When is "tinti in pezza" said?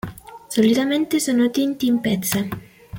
1.51-2.43